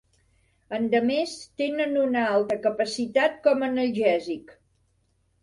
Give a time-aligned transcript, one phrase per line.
[0.77, 4.53] Endemés tenen una alta capacitat com a analgèsic.